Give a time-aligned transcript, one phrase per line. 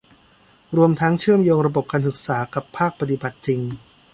[0.77, 3.59] รวมทั้งเชื่อมโยงระบบการศึกษากับภาคปฏิบัติจริง